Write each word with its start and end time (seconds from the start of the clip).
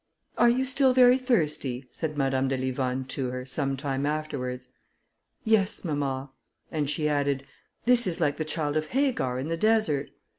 "Are 0.35 0.49
you 0.49 0.65
still 0.65 0.95
very 0.95 1.19
thirsty?" 1.19 1.87
said 1.91 2.17
Madame 2.17 2.47
de 2.47 2.57
Livonne 2.57 3.05
to 3.09 3.29
her, 3.29 3.45
some 3.45 3.77
time 3.77 4.07
afterwards. 4.07 4.67
"Yes, 5.43 5.85
mamma;" 5.85 6.31
and 6.71 6.89
she 6.89 7.07
added, 7.07 7.45
"this 7.83 8.07
is 8.07 8.19
like 8.19 8.37
the 8.37 8.43
child 8.43 8.75
of 8.77 8.87
Hagar 8.87 9.37
in 9.37 9.47
the 9.47 9.57
desert." 9.57 10.09